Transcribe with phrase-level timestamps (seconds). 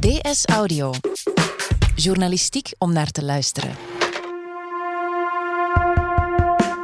[0.00, 0.90] DS Audio.
[1.94, 3.70] Journalistiek om naar te luisteren.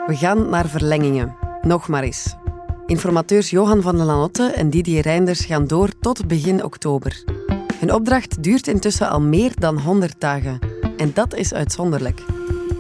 [0.06, 1.36] We gaan naar verlengingen.
[1.62, 2.34] Nog maar eens.
[2.86, 7.24] Informateurs Johan van der Lanotte en Didier Reinders gaan door tot begin oktober.
[7.78, 10.58] Hun opdracht duurt intussen al meer dan 100 dagen.
[10.96, 12.22] En dat is uitzonderlijk.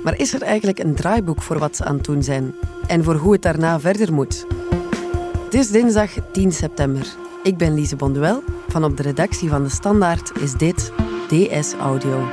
[0.04, 2.54] Maar is er eigenlijk een draaiboek voor wat ze aan het doen zijn?
[2.86, 4.46] En voor hoe het daarna verder moet?
[5.44, 7.06] Het is dinsdag 10 september.
[7.42, 8.42] Ik ben Lise Bonduel.
[8.76, 10.92] Van op de redactie van De Standaard is dit
[11.28, 12.28] DS Audio.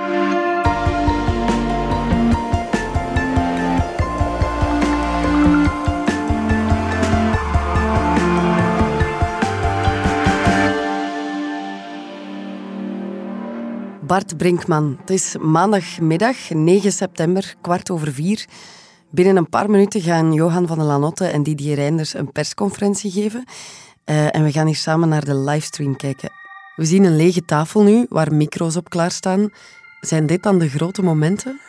[14.02, 14.98] Bart Brinkman.
[15.00, 18.46] Het is maandagmiddag, 9 september, kwart over vier.
[19.10, 23.46] Binnen een paar minuten gaan Johan van der Lanotte en Didier Reinders een persconferentie geven.
[24.06, 26.30] Uh, en we gaan hier samen naar de livestream kijken.
[26.76, 29.50] We zien een lege tafel nu, waar micro's op klaarstaan.
[30.02, 31.60] Zijn dit dan de grote momenten?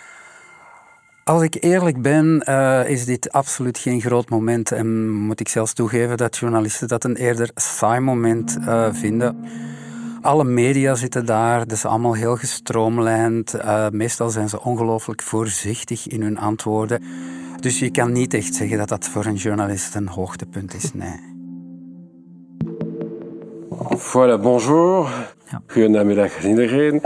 [1.25, 4.73] Als ik eerlijk ben, uh, is dit absoluut geen groot moment.
[4.73, 9.45] En moet ik zelfs toegeven dat journalisten dat een eerder saai moment uh, vinden.
[10.23, 13.55] Alle media zitten daar, is allemaal heel gestroomlijnd.
[13.91, 17.03] Meestal zijn ze ongelooflijk voorzichtig in hun antwoorden.
[17.61, 21.33] Dus je kan niet echt zeggen dat dat voor een journalist een hoogtepunt is, nee.
[23.90, 25.10] Voilà, bonjour.
[26.42, 27.00] Iedereen.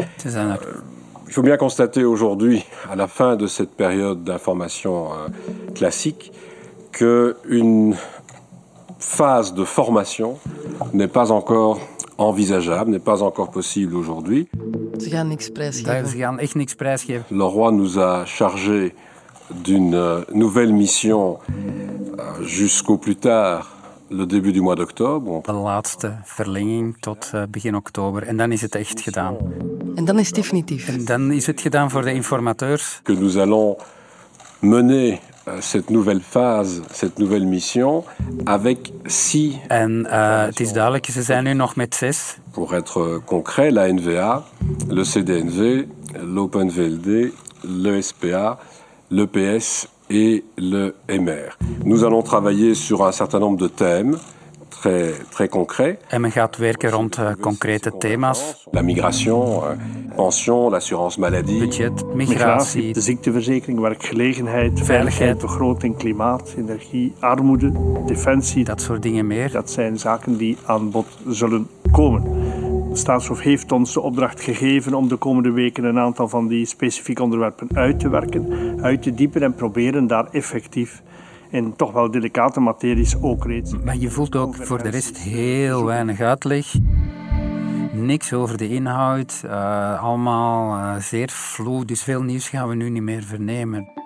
[1.26, 5.28] Il faut bien constater aujourd'hui, à la fin de cette période d'information euh,
[5.74, 6.32] classique,
[6.92, 7.96] qu'une
[8.98, 10.38] phase de formation
[10.92, 11.80] n'est pas encore
[12.16, 14.48] envisageable, n'est pas encore possible aujourd'hui.
[17.30, 18.94] Le roi nous a chargé
[19.50, 23.77] d'une euh, nouvelle mission euh, jusqu'au plus tard
[24.11, 25.42] le début du mois d'octobre.
[25.42, 28.23] De laatste verlenging tot uh, begin oktober.
[28.23, 29.37] En dan is het echt gedaan.
[29.95, 30.89] En dan is het definitief.
[30.89, 33.01] En dan is het gedaan voor de informateurs.
[33.03, 33.77] Que nous allons
[34.58, 38.05] mener uh, cette nouvelle phase, cette nouvelle mission,
[38.45, 39.57] avec six.
[39.68, 42.36] En uh, het is duidelijk, ze zijn nu nog met zes.
[42.51, 44.45] Pour être concret, la NVA,
[44.89, 45.85] le CDNV,
[46.35, 48.58] l'OpenVLD, le SPA,
[49.08, 51.57] l'EPS et le MR.
[51.85, 54.17] Nous allons travailler sur un certain nombre de thèmes
[54.69, 55.98] très, très concrets.
[56.11, 58.67] En men gaat werken rond uh, concrete thema's.
[58.70, 61.58] La migration, uh, pension, l'assurance maladie.
[61.58, 62.92] Budget, migratie.
[62.92, 67.73] De ziekteverzekering, werkgelegenheid, veiligheid, begroting, klimaat, energie, armoede,
[68.07, 68.64] defensie.
[68.64, 69.51] Dat soort dingen meer.
[69.51, 72.23] Dat zijn zaken die aan bod zullen komen.
[72.98, 76.67] De staatshof heeft ons de opdracht gegeven om de komende weken een aantal van die
[76.67, 81.03] specifieke onderwerpen uit te werken, uit te diepen en proberen daar effectief
[81.51, 83.73] in toch wel delicate materies ook reeds.
[83.85, 86.75] Maar je voelt ook voor de rest heel weinig uitleg.
[87.92, 92.91] Niks over de inhoud, uh, allemaal uh, zeer vloe, dus veel nieuws gaan we nu
[92.91, 93.98] niet meer vernemen.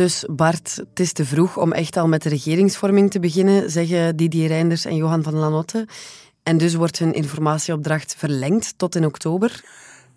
[0.00, 4.16] Dus Bart, het is te vroeg om echt al met de regeringsvorming te beginnen, zeggen
[4.16, 5.88] Didier Reinders en Johan van Lanotte.
[6.42, 9.64] En dus wordt hun informatieopdracht verlengd tot in oktober.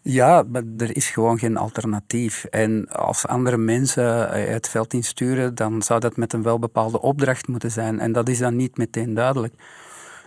[0.02, 2.44] Ja, maar er is gewoon geen alternatief.
[2.44, 7.72] En als andere mensen het veld insturen, dan zou dat met een welbepaalde opdracht moeten
[7.72, 8.00] zijn.
[8.00, 9.54] En dat is dan niet meteen duidelijk.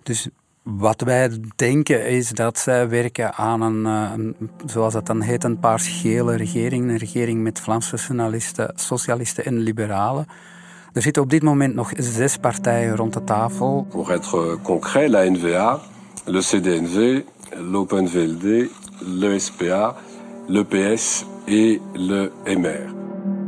[0.03, 0.29] Dus
[0.67, 5.45] wat wij denken is dat zij werken aan een, eh, een, zoals dat dan heet,
[5.45, 6.89] een paars-gele regering.
[6.89, 10.27] Een regering met Vlaamse nationalisten, socialisten en liberalen.
[10.93, 13.87] Er zitten op dit moment nog zes partijen rond de tafel.
[13.91, 15.81] Pour être concret, la NVA,
[16.25, 17.23] le CDNV,
[17.71, 19.95] l'OpenVLD, le SPA,
[20.47, 22.95] le PS et le MR.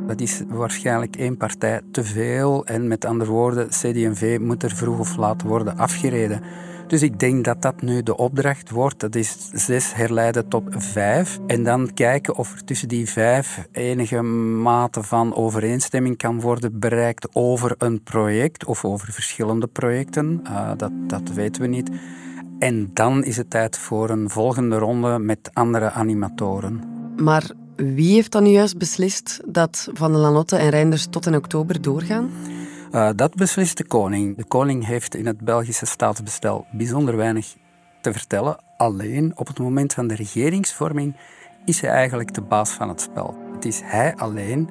[0.06, 2.66] Dat is waarschijnlijk één partij te veel.
[2.66, 6.42] En met andere woorden, CD&V moet er vroeg of laat worden afgereden.
[6.88, 9.00] Dus ik denk dat dat nu de opdracht wordt.
[9.00, 11.38] Dat is zes herleiden tot vijf.
[11.47, 17.28] En dan kijken of er tussen die vijf enige mate van overeenstemming kan worden bereikt
[17.33, 20.41] over een project of over verschillende projecten.
[20.45, 21.91] Uh, dat, dat weten we niet.
[22.59, 26.83] En dan is het tijd voor een volgende ronde met andere animatoren.
[27.16, 31.36] Maar wie heeft dan nu juist beslist dat Van der Lanotte en Reinders tot in
[31.36, 32.30] oktober doorgaan?
[32.92, 34.36] Uh, dat beslist de koning.
[34.36, 37.56] De koning heeft in het Belgische staatsbestel bijzonder weinig
[38.00, 38.56] te vertellen.
[38.76, 41.16] Alleen op het moment van de regeringsvorming
[41.64, 43.36] is hij eigenlijk de baas van het spel.
[43.54, 44.68] Het is hij alleen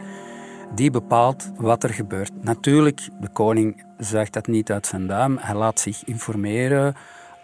[0.75, 2.31] die bepaalt wat er gebeurt.
[2.41, 5.37] Natuurlijk, de koning zuigt dat niet uit zijn duim.
[5.37, 6.95] Hij laat zich informeren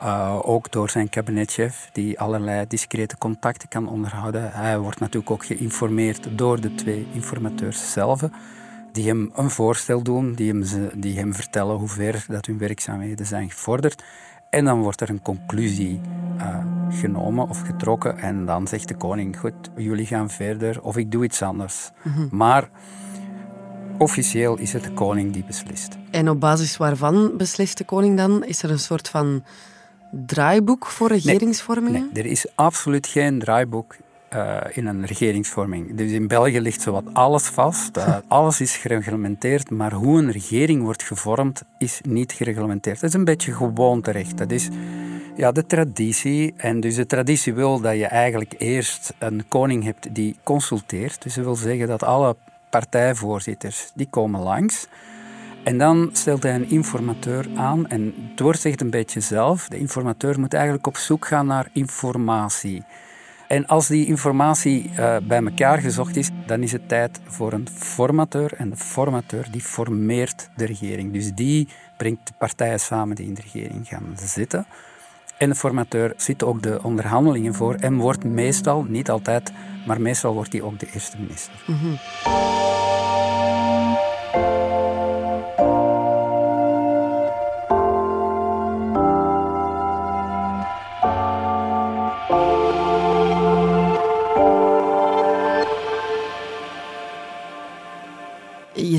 [0.04, 4.52] Uh, ook door zijn kabinetchef, die allerlei discrete contacten kan onderhouden.
[4.52, 8.22] Hij wordt natuurlijk ook geïnformeerd door de twee informateurs zelf,
[8.94, 10.64] die hem een voorstel doen, die hem,
[10.96, 14.04] die hem vertellen hoe ver dat hun werkzaamheden zijn gevorderd.
[14.50, 16.02] En dan wordt er een conclusie
[16.38, 18.18] uh, genomen of getrokken.
[18.18, 21.90] En dan zegt de koning: Goed, jullie gaan verder of ik doe iets anders.
[22.02, 22.28] Mhm.
[22.32, 22.70] Maar
[23.98, 25.98] officieel is het de koning die beslist.
[26.12, 28.44] En op basis waarvan beslist de koning dan?
[28.46, 29.44] Is er een soort van
[30.12, 32.02] draaiboek voor regeringsvormingen?
[32.02, 33.96] Nee, nee er is absoluut geen draaiboek
[34.36, 35.96] uh, in een regeringsvorming.
[35.96, 37.98] Dus in België ligt zowat alles vast.
[37.98, 43.00] Uh, alles is gereglementeerd, maar hoe een regering wordt gevormd is niet gereglementeerd.
[43.00, 44.38] Dat is een beetje gewoonterecht.
[44.38, 44.70] Dat is
[45.36, 46.54] ja, de traditie.
[46.58, 51.24] En dus de traditie wil dat je eigenlijk eerst een koning hebt die consulteert.
[51.24, 52.36] Dus dat wil zeggen dat alle
[52.70, 54.88] partijvoorzitters die komen langs.
[55.64, 57.88] En dan stelt hij een informateur aan.
[57.88, 59.68] En het woord zegt een beetje zelf.
[59.68, 62.84] De informateur moet eigenlijk op zoek gaan naar informatie.
[63.54, 67.68] En als die informatie uh, bij elkaar gezocht is, dan is het tijd voor een
[67.74, 68.54] formateur.
[68.58, 71.14] En de formateur die formeert de regering.
[71.14, 71.68] Dus die
[71.98, 74.66] brengt de partijen samen die in de regering gaan zitten.
[75.38, 79.52] En de formateur zit ook de onderhandelingen voor en wordt meestal, niet altijd,
[79.88, 81.64] maar meestal wordt hij ook de eerste minister.
[81.66, 82.73] Mm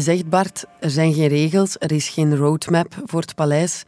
[0.04, 3.84] zegt, Bart, er zijn geen regels, er is geen roadmap voor het paleis.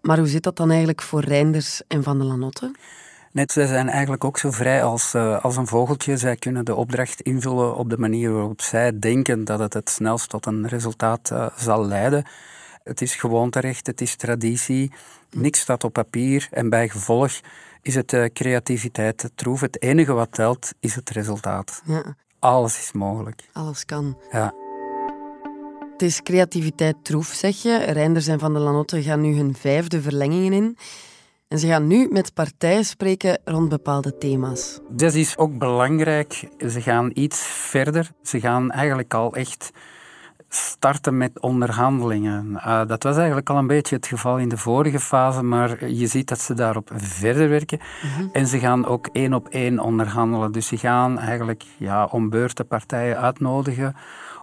[0.00, 2.74] Maar hoe zit dat dan eigenlijk voor Reinders en Van de Lanotte?
[3.32, 6.16] Net, zij zijn eigenlijk ook zo vrij als, uh, als een vogeltje.
[6.16, 10.28] Zij kunnen de opdracht invullen op de manier waarop zij denken dat het het snelst
[10.28, 12.24] tot een resultaat uh, zal leiden.
[12.82, 14.92] Het is gewoonterecht, het is traditie.
[15.30, 17.40] Niks staat op papier en bij gevolg
[17.82, 19.60] is het uh, creativiteit, het troef.
[19.60, 21.82] Het enige wat telt is het resultaat.
[21.84, 22.16] Ja.
[22.38, 23.42] Alles is mogelijk.
[23.52, 24.18] Alles kan.
[24.30, 24.61] Ja.
[26.02, 27.76] Het is creativiteit troef, zeg je.
[27.76, 30.76] Reinders en Van der Lanotte gaan nu hun vijfde verlengingen in.
[31.48, 34.80] En ze gaan nu met partijen spreken rond bepaalde thema's.
[34.88, 36.48] Dat is ook belangrijk.
[36.58, 38.10] Ze gaan iets verder.
[38.22, 39.70] Ze gaan eigenlijk al echt
[40.48, 42.50] starten met onderhandelingen.
[42.50, 46.06] Uh, dat was eigenlijk al een beetje het geval in de vorige fase, maar je
[46.06, 47.78] ziet dat ze daarop verder werken.
[47.78, 48.28] Mhm.
[48.32, 50.52] En ze gaan ook één op één onderhandelen.
[50.52, 53.94] Dus ze gaan eigenlijk ja, om beurten partijen uitnodigen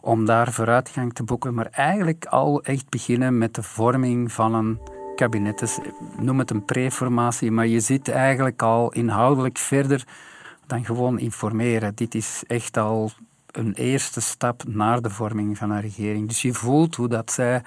[0.02, 4.80] om daar vooruitgang te boeken, maar eigenlijk al echt beginnen met de vorming van een
[5.16, 5.60] kabinet.
[5.60, 5.80] Dus,
[6.20, 10.04] noem het een preformatie, maar je zit eigenlijk al inhoudelijk verder
[10.68, 11.96] dan gewoon informeren.
[11.96, 13.12] Dit is echt al
[13.52, 16.28] een eerste stap naar de vorming van een regering.
[16.28, 17.62] Dus je voelt hoe dat zij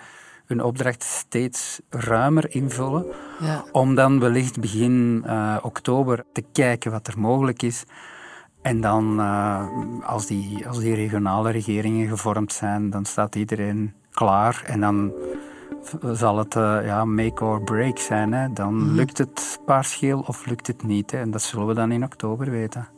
[0.47, 3.07] hun opdracht steeds ruimer invullen,
[3.41, 3.65] ja.
[3.73, 7.85] om dan wellicht begin uh, oktober te kijken wat er mogelijk is.
[8.63, 9.67] En dan, uh,
[10.05, 14.63] als, die, als die regionale regeringen gevormd zijn, dan staat iedereen klaar.
[14.67, 15.13] En dan
[16.13, 18.33] zal het uh, ja, make or break zijn.
[18.33, 18.53] Hè.
[18.53, 18.95] Dan -hmm.
[18.95, 21.11] lukt het paarscheel of lukt het niet.
[21.11, 21.19] Hè.
[21.19, 22.89] En dat zullen we dan in oktober weten.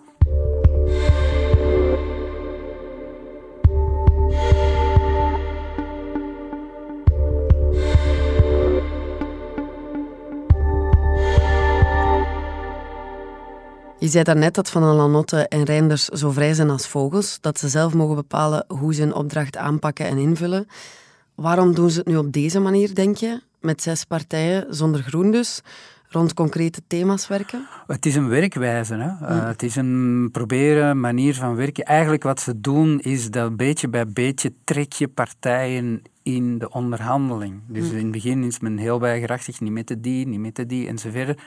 [14.05, 17.69] Je zei daarnet dat Van Lanotte en Reinders zo vrij zijn als vogels, dat ze
[17.69, 20.67] zelf mogen bepalen hoe ze een opdracht aanpakken en invullen.
[21.35, 23.41] Waarom doen ze het nu op deze manier, denk je?
[23.61, 25.61] Met zes partijen, zonder groen dus,
[26.09, 27.67] rond concrete thema's werken?
[27.87, 28.95] Het is een werkwijze.
[28.95, 29.35] Hè?
[29.37, 31.85] Uh, het is een proberen, manier van werken.
[31.85, 37.61] Eigenlijk wat ze doen is dat beetje bij beetje trek je partijen in de onderhandeling.
[37.67, 40.67] Dus in het begin is men heel weigerachtig, niet met de die, niet met de
[40.67, 41.41] die enzovoort.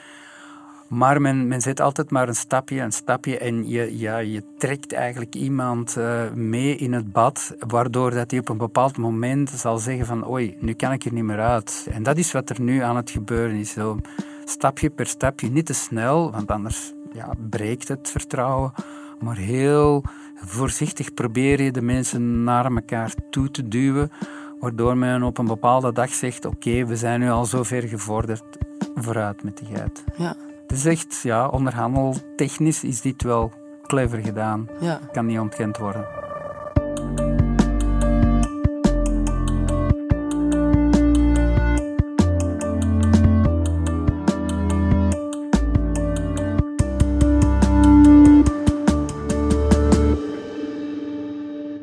[0.87, 4.93] Maar men, men zet altijd maar een stapje, een stapje en je, ja, je trekt
[4.93, 9.77] eigenlijk iemand uh, mee in het bad, waardoor dat hij op een bepaald moment zal
[9.77, 11.87] zeggen van oei, nu kan ik er niet meer uit.
[11.91, 13.71] En dat is wat er nu aan het gebeuren is.
[13.71, 13.99] Zo,
[14.45, 18.73] stapje per stapje, niet te snel, want anders ja, breekt het vertrouwen.
[19.19, 20.03] Maar heel
[20.35, 24.11] voorzichtig probeer je de mensen naar elkaar toe te duwen,
[24.59, 28.57] waardoor men op een bepaalde dag zegt oké, we zijn nu al zo ver gevorderd,
[28.95, 30.03] vooruit met die geit.
[30.17, 30.35] Ja.
[30.67, 33.51] Het is echt, ja, onderhandeltechnisch is dit wel
[33.85, 34.69] clever gedaan.
[34.79, 34.99] Ja.
[35.11, 36.07] Kan niet ontkend worden.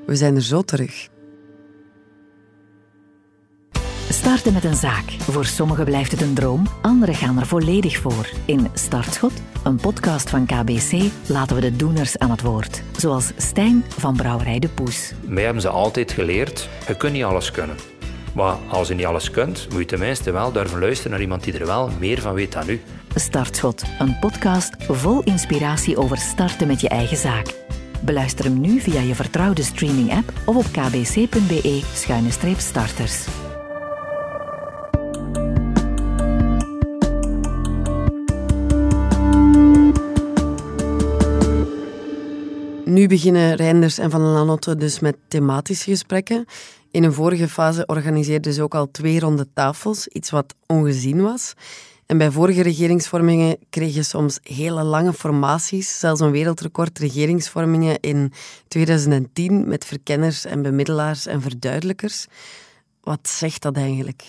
[0.06, 1.08] We zijn er zo terug.
[4.14, 5.10] Starten met een zaak.
[5.10, 8.28] Voor sommigen blijft het een droom, anderen gaan er volledig voor.
[8.44, 9.32] In Startschot,
[9.64, 12.82] een podcast van KBC, laten we de doeners aan het woord.
[12.96, 15.12] Zoals Stijn van Brouwerij de Poes.
[15.20, 17.76] Mij hebben ze altijd geleerd, je kunt niet alles kunnen.
[18.34, 21.58] Maar als je niet alles kunt, moet je tenminste wel durven luisteren naar iemand die
[21.58, 22.80] er wel meer van weet dan u.
[23.14, 27.54] Startschot, een podcast vol inspiratie over starten met je eigen zaak.
[28.00, 33.26] Beluister hem nu via je vertrouwde streaming-app of op kbc.be-starters.
[42.94, 46.44] Nu beginnen Reinders en Van Lanotte dus met thematische gesprekken.
[46.90, 51.54] In een vorige fase organiseerden ze ook al twee ronde tafels, iets wat ongezien was.
[52.06, 58.32] En bij vorige regeringsvormingen kreeg je soms hele lange formaties, zelfs een wereldrecord regeringsvormingen in
[58.68, 62.26] 2010 met verkenners en bemiddelaars en verduidelijkers.
[63.00, 64.22] Wat zegt dat eigenlijk?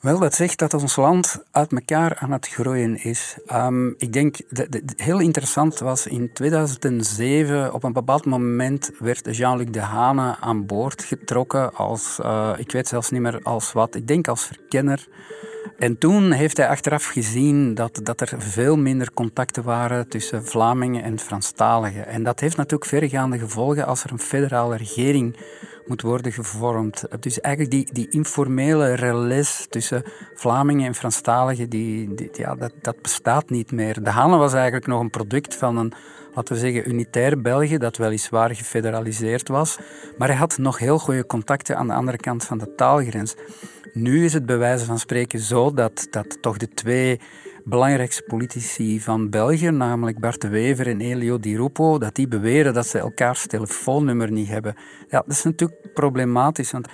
[0.00, 3.38] Wel, dat zegt dat ons land uit elkaar aan het groeien is.
[3.52, 9.70] Um, ik denk, dat heel interessant was, in 2007, op een bepaald moment werd Jean-Luc
[9.70, 14.28] Dehane aan boord getrokken als, uh, ik weet zelfs niet meer als wat, ik denk
[14.28, 15.06] als verkenner.
[15.78, 21.02] En toen heeft hij achteraf gezien dat, dat er veel minder contacten waren tussen Vlamingen
[21.02, 22.06] en Franstaligen.
[22.06, 25.36] En dat heeft natuurlijk verregaande gevolgen als er een federale regering
[25.86, 27.04] moet worden gevormd.
[27.20, 30.02] Dus eigenlijk die, die informele relais tussen
[30.34, 34.02] Vlamingen en Franstaligen, die, die, ja, dat, dat bestaat niet meer.
[34.02, 35.92] De Hane was eigenlijk nog een product van een,
[36.34, 39.78] laten we zeggen, unitair België, dat weliswaar gefederaliseerd was.
[40.18, 43.34] Maar hij had nog heel goede contacten aan de andere kant van de taalgrens.
[43.92, 47.20] Nu is het bij wijze van spreken zo dat, dat toch de twee
[47.68, 52.74] belangrijkste politici van België, namelijk Bart de Wever en Elio Di Rupo, dat die beweren
[52.74, 54.74] dat ze elkaars telefoonnummer niet hebben.
[55.08, 56.88] Ja, dat is natuurlijk problematisch, want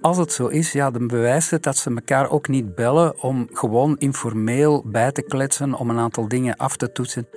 [0.00, 3.48] als het zo is, ja, dan bewijst het dat ze elkaar ook niet bellen om
[3.52, 7.28] gewoon informeel bij te kletsen, om een aantal dingen af te toetsen.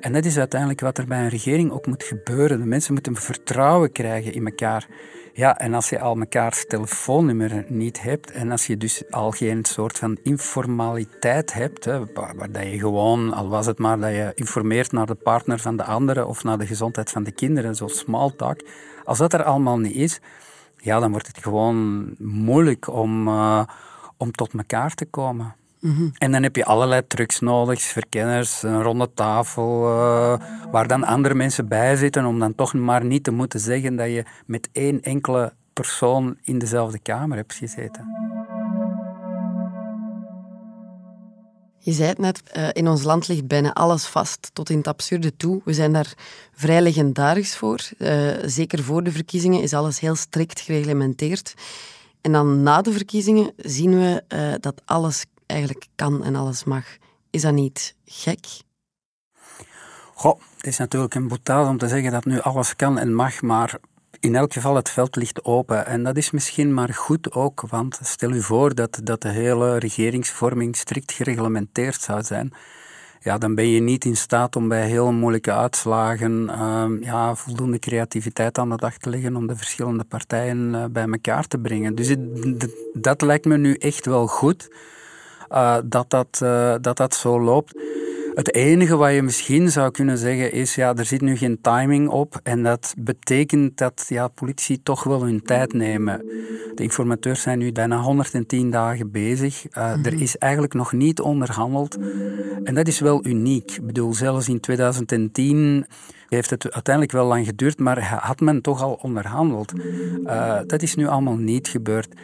[0.00, 2.60] En dat is uiteindelijk wat er bij een regering ook moet gebeuren.
[2.60, 4.86] De mensen moeten vertrouwen krijgen in elkaar.
[5.32, 9.64] Ja, en als je al mekaars telefoonnummer niet hebt en als je dus al geen
[9.64, 14.32] soort van informaliteit hebt, hè, waar, dat je gewoon, al was het maar dat je
[14.34, 17.86] informeert naar de partner van de andere of naar de gezondheid van de kinderen, zo
[17.86, 18.60] small talk,
[19.04, 20.20] als dat er allemaal niet is,
[20.76, 23.62] ja, dan wordt het gewoon moeilijk om, uh,
[24.16, 25.54] om tot elkaar te komen.
[26.18, 31.34] En dan heb je allerlei trucs nodig, verkenners, een ronde tafel, uh, waar dan andere
[31.34, 35.02] mensen bij zitten, om dan toch maar niet te moeten zeggen dat je met één
[35.02, 38.18] enkele persoon in dezelfde kamer hebt gezeten.
[41.78, 44.86] Je zei het net, uh, in ons land ligt bijna alles vast, tot in het
[44.86, 45.60] absurde toe.
[45.64, 46.14] We zijn daar
[46.52, 47.80] vrij legendarisch voor.
[47.98, 51.54] Uh, zeker voor de verkiezingen is alles heel strikt gereglementeerd.
[52.20, 54.22] En dan na de verkiezingen zien we
[54.60, 56.84] dat alles eigenlijk kan en alles mag.
[57.30, 58.46] Is dat niet gek?
[60.14, 63.42] Goh, het is natuurlijk een boetaal om te zeggen dat nu alles kan en mag,
[63.42, 63.78] maar
[64.20, 65.86] in elk geval het veld ligt open.
[65.86, 69.78] En dat is misschien maar goed ook, want stel u voor dat, dat de hele
[69.78, 72.52] regeringsvorming strikt gereglementeerd zou zijn.
[73.22, 77.78] Ja, dan ben je niet in staat om bij heel moeilijke uitslagen uh, ja, voldoende
[77.78, 81.94] creativiteit aan de dag te leggen om de verschillende partijen uh, bij elkaar te brengen.
[81.94, 82.16] Dus
[82.92, 84.68] dat lijkt me nu echt wel goed.
[85.50, 87.74] Eh, dat, dat, uh, dat dat zo loopt.
[88.34, 92.08] Het enige wat je misschien zou kunnen zeggen is, ja, er zit nu geen timing
[92.08, 96.18] op en dat betekent dat ja, politici toch wel hun tijd nemen.
[96.74, 99.64] De informateurs zijn nu bijna 110 dagen bezig.
[99.76, 100.22] Uh, Er mhm.
[100.22, 101.98] is eigenlijk nog niet onderhandeld
[102.64, 103.70] en dat is wel uniek.
[103.70, 105.86] Ik bedoel, zelfs in 2010
[106.28, 109.72] heeft het uiteindelijk wel lang geduurd, maar had men toch al onderhandeld.
[110.24, 112.14] Uh, dat is nu allemaal niet gebeurd.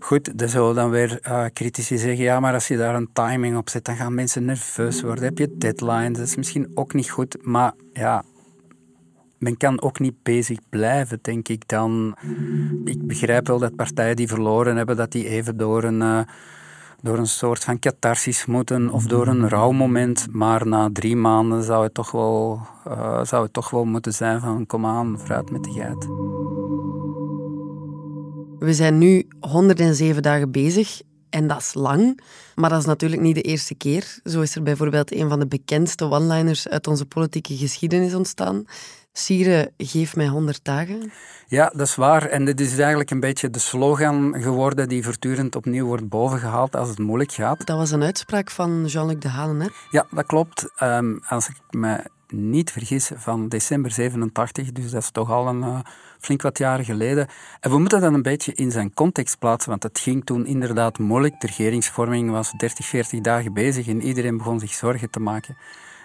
[0.00, 3.56] Goed, dan zullen dan weer uh, critici zeggen, ja, maar als je daar een timing
[3.56, 5.24] op zet, dan gaan mensen nerveus worden.
[5.24, 7.36] Heb je deadlines, dat is misschien ook niet goed.
[7.42, 8.24] Maar ja,
[9.38, 12.16] men kan ook niet bezig blijven, denk ik dan.
[12.84, 16.20] Ik begrijp wel dat partijen die verloren hebben, dat die even door een, uh,
[17.02, 20.26] door een soort van catharsis moeten of door een rouwmoment.
[20.30, 24.40] Maar na drie maanden zou het toch wel, uh, zou het toch wel moeten zijn
[24.40, 26.06] van kom aan, vooruit met de geit.
[28.58, 31.00] We zijn nu 107 dagen bezig
[31.30, 32.20] en dat is lang,
[32.54, 34.18] maar dat is natuurlijk niet de eerste keer.
[34.24, 38.64] Zo is er bijvoorbeeld een van de bekendste one-liners uit onze politieke geschiedenis ontstaan.
[39.12, 41.12] Sire, geef mij 100 dagen.
[41.46, 42.26] Ja, dat is waar.
[42.26, 46.88] En dit is eigenlijk een beetje de slogan geworden die voortdurend opnieuw wordt bovengehaald als
[46.88, 47.66] het moeilijk gaat.
[47.66, 49.68] Dat was een uitspraak van Jean-Luc Halen, hè?
[49.90, 50.68] Ja, dat klopt.
[50.82, 54.72] Um, als ik me niet vergis, van december 87.
[54.72, 55.78] Dus dat is toch al een uh,
[56.18, 57.28] flink wat jaren geleden.
[57.60, 60.98] En we moeten dat een beetje in zijn context plaatsen, want het ging toen inderdaad
[60.98, 61.40] moeilijk.
[61.40, 65.56] De regeringsvorming was 30, 40 dagen bezig en iedereen begon zich zorgen te maken.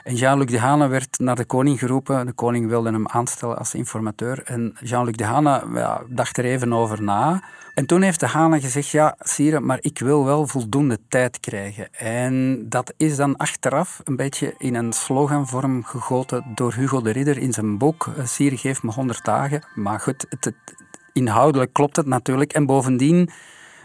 [0.04, 2.26] En Jean-Luc Dehane werd naar de koning geroepen.
[2.26, 4.42] De koning wilde hem aanstellen als informateur.
[4.44, 7.44] En Jean-Luc Dehane ja, dacht er even over na.
[7.74, 11.94] En toen heeft Dehane gezegd, ja, Sire, maar ik wil wel voldoende tijd krijgen.
[11.94, 17.38] En dat is dan achteraf een beetje in een sloganvorm gegoten door Hugo de Ridder
[17.38, 19.68] in zijn boek eh, Sire, geef me 100 dagen.
[19.76, 20.54] Maar goed, het,
[21.14, 22.54] inhoudelijk klopt het natuurlijk.
[22.54, 23.30] En bovendien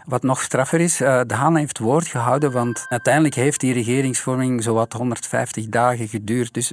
[0.09, 4.63] wat nog straffer is, eh, de Haan heeft woord gehouden, want uiteindelijk heeft die regeringsvorming
[4.63, 6.53] zowat 150 dagen geduurd.
[6.53, 6.71] Dus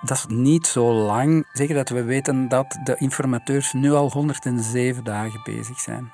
[0.00, 1.46] dat is niet zo lang.
[1.52, 6.12] Zeker dat we weten dat de informateurs nu al 107 dagen bezig zijn.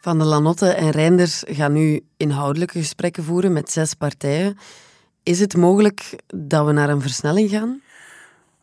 [0.00, 4.58] Van de Lanotte en Reinders gaan nu inhoudelijke gesprekken voeren met zes partijen.
[5.22, 7.80] Is het mogelijk dat we naar een versnelling gaan?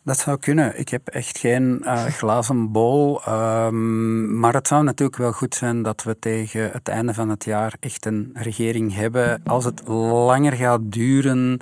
[0.03, 0.79] Dat zou kunnen.
[0.79, 3.21] Ik heb echt geen uh, glazen bol.
[3.29, 7.45] Um, maar het zou natuurlijk wel goed zijn dat we tegen het einde van het
[7.45, 9.41] jaar echt een regering hebben.
[9.45, 11.59] Als het langer gaat duren,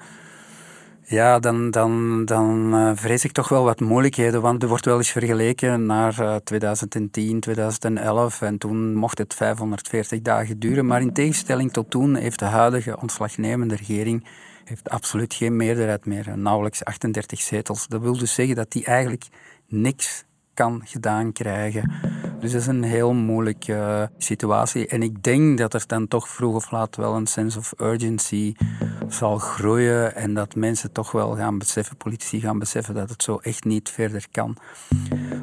[1.03, 4.41] ja, dan, dan, dan uh, vrees ik toch wel wat moeilijkheden.
[4.41, 8.41] Want er wordt wel eens vergeleken naar uh, 2010, 2011.
[8.41, 10.85] En toen mocht het 540 dagen duren.
[10.85, 14.25] Maar in tegenstelling tot toen heeft de huidige ontslagnemende regering
[14.63, 16.37] heeft absoluut geen meerderheid meer.
[16.37, 17.87] Nauwelijks 38 zetels.
[17.87, 19.27] Dat wil dus zeggen dat die eigenlijk
[19.67, 21.91] niks kan gedaan krijgen.
[22.39, 24.87] Dus dat is een heel moeilijke uh, situatie.
[24.87, 28.53] En ik denk dat er dan toch vroeg of laat wel een sense of urgency
[29.07, 30.15] zal groeien.
[30.15, 33.89] En dat mensen toch wel gaan beseffen, politici gaan beseffen, dat het zo echt niet
[33.89, 34.57] verder kan.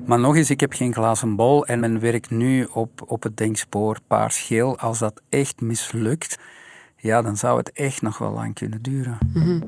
[0.06, 1.66] Maar nog eens, ik heb geen glazen bol.
[1.66, 4.78] En men werkt nu op, op het denkspoor paars-geel.
[4.78, 6.38] Als dat echt mislukt,
[7.00, 9.18] ja, dan zou het echt nog wel lang kunnen duren.
[9.34, 9.60] Mhm.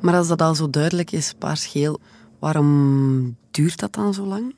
[0.00, 2.00] Maar als dat al zo duidelijk is, paars-geel,
[2.38, 4.54] waarom duurt dat dan zo lang?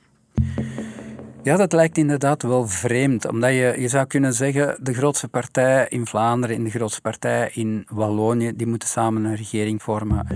[1.43, 3.29] Ja, dat lijkt inderdaad wel vreemd.
[3.29, 7.51] Omdat je, je zou kunnen zeggen, de grootste partij in Vlaanderen en de grootste partij
[7.53, 10.27] in Wallonië, die moeten samen een regering vormen.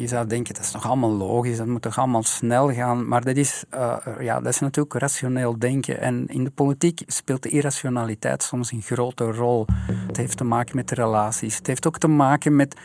[0.00, 3.08] Je zou denken, dat is nog allemaal logisch, dat moet toch allemaal snel gaan.
[3.08, 6.00] Maar dat is, uh, ja, dat is natuurlijk rationeel denken.
[6.00, 9.66] En in de politiek speelt de irrationaliteit soms een grote rol.
[10.06, 11.56] Het heeft te maken met relaties.
[11.56, 12.76] Het heeft ook te maken met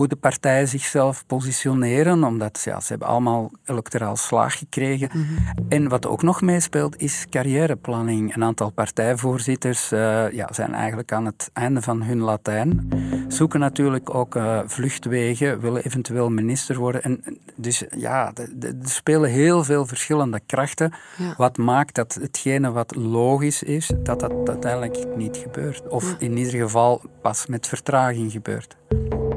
[0.00, 5.08] hoe de partijen zichzelf positioneren, omdat ja, ze hebben allemaal electoraal slaag gekregen.
[5.12, 5.62] Mhm.
[5.68, 8.34] En wat ook nog meespeelt, is carrièreplanning.
[8.34, 12.88] Een aantal partijvoorzitters uh, ja, zijn eigenlijk aan het einde van hun Latijn,
[13.28, 17.02] zoeken natuurlijk ook uh, vluchtwegen, willen eventueel minister worden.
[17.02, 17.24] En,
[17.56, 20.92] dus ja, er spelen heel veel verschillende krachten,
[21.36, 25.88] wat maakt dat hetgene wat logisch is, dat dat uiteindelijk niet gebeurt.
[25.88, 28.76] Of in ieder geval pas met vertraging gebeurt.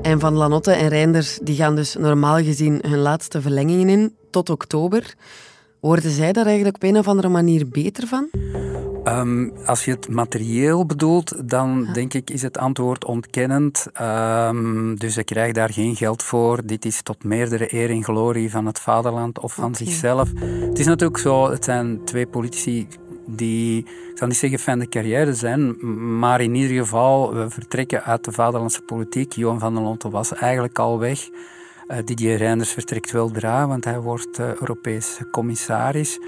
[0.04, 4.50] En Van Lanotte en Reinders die gaan dus normaal gezien hun laatste verlengingen in tot
[4.50, 5.14] oktober.
[5.80, 8.30] Worden zij daar eigenlijk op een of andere manier beter van?
[9.04, 13.86] Um, als je het materieel bedoelt, dan denk ik is het antwoord ontkennend.
[14.02, 16.66] Um, dus ze krijgen daar geen geld voor.
[16.66, 19.86] Dit is tot meerdere eer en glorie van het vaderland of van okay.
[19.86, 20.30] zichzelf.
[20.40, 22.88] Het is natuurlijk zo, het zijn twee politici
[23.26, 25.76] die, ik zal niet zeggen fijne carrière zijn,
[26.20, 29.34] maar in ieder geval, we vertrekken uit de vaderlandse politiek.
[29.34, 31.30] Johan van der Lonte was eigenlijk al weg.
[31.88, 36.20] Uh, Didier Reinders vertrekt wel dra, want hij wordt uh, Europees commissaris.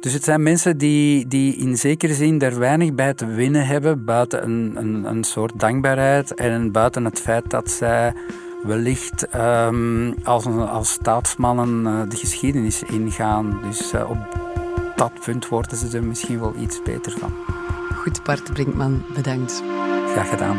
[0.00, 4.04] Dus het zijn mensen die, die in zekere zin er weinig bij te winnen hebben,
[4.04, 8.12] buiten een, een, een soort dankbaarheid en buiten het feit dat zij
[8.62, 13.60] wellicht um, als, als staatsmannen uh, de geschiedenis ingaan.
[13.62, 14.51] Dus op
[15.02, 17.32] dat punt worden ze er misschien wel iets beter van.
[17.94, 19.62] Goed, Bart Brinkman, bedankt.
[20.12, 20.58] Graag gedaan.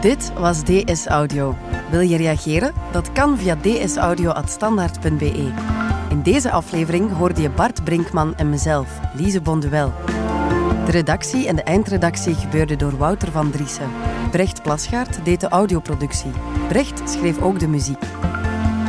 [0.00, 1.56] Dit was DS Audio.
[1.90, 2.72] Wil je reageren?
[2.92, 5.52] Dat kan via dsaudio.standaard.be.
[6.08, 9.92] In deze aflevering hoorde je Bart Brinkman en mezelf, Lise Bonduel.
[10.84, 13.90] De redactie en de eindredactie gebeurde door Wouter van Driessen.
[14.30, 16.32] Brecht Plasgaard deed de audioproductie.
[16.68, 18.02] Brecht schreef ook de muziek.